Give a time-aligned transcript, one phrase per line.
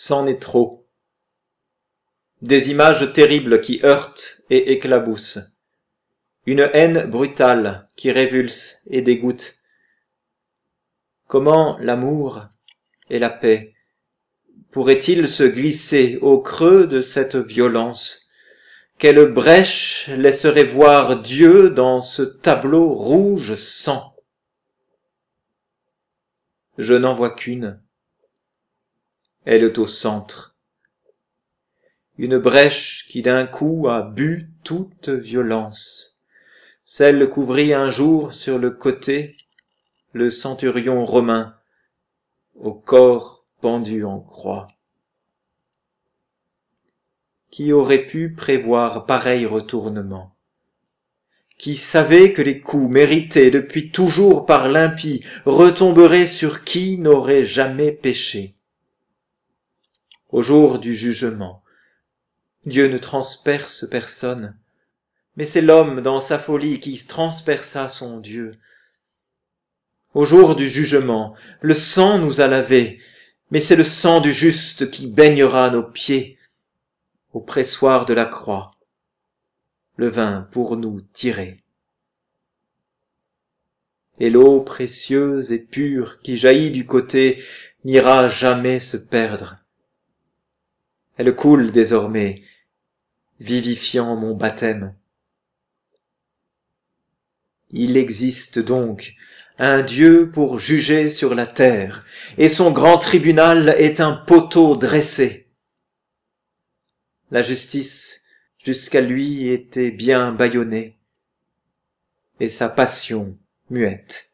[0.00, 0.86] c'en est trop.
[2.40, 5.40] Des images terribles qui heurtent et éclaboussent.
[6.46, 9.58] Une haine brutale qui révulse et dégoûte.
[11.26, 12.44] Comment l'amour
[13.10, 13.74] et la paix
[14.70, 18.30] pourraient-ils se glisser au creux de cette violence?
[18.98, 24.14] Quelle brèche laisserait voir Dieu dans ce tableau rouge sang?
[26.78, 27.82] Je n'en vois qu'une.
[29.50, 30.54] Elle est au centre.
[32.18, 36.20] Une brèche qui d'un coup a bu toute violence.
[36.84, 39.38] Celle couvrit un jour sur le côté
[40.12, 41.56] le centurion romain
[42.56, 44.66] au corps pendu en croix.
[47.50, 50.36] Qui aurait pu prévoir pareil retournement?
[51.56, 57.92] Qui savait que les coups mérités depuis toujours par l'impie retomberaient sur qui n'aurait jamais
[57.92, 58.57] péché?
[60.30, 61.62] Au jour du jugement,
[62.66, 64.58] Dieu ne transperce personne,
[65.36, 68.58] mais c'est l'homme dans sa folie qui transperça son Dieu.
[70.12, 73.00] Au jour du jugement, le sang nous a lavés,
[73.50, 76.38] mais c'est le sang du juste qui baignera nos pieds
[77.32, 78.72] au pressoir de la croix,
[79.96, 81.62] le vin pour nous tirer.
[84.20, 87.42] Et l'eau précieuse et pure qui jaillit du côté
[87.84, 89.56] n'ira jamais se perdre.
[91.18, 92.42] Elle coule désormais,
[93.40, 94.94] vivifiant mon baptême.
[97.70, 99.14] Il existe donc
[99.58, 102.06] un Dieu pour juger sur la terre,
[102.38, 105.48] et son grand tribunal est un poteau dressé.
[107.32, 108.24] La justice
[108.64, 111.00] jusqu'à lui était bien bâillonnée,
[112.38, 113.36] et sa passion
[113.70, 114.30] muette,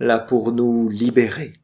[0.00, 1.61] là pour nous libérer.